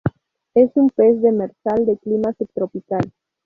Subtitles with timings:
[0.55, 3.03] Es un pez demersal de clima subtropical.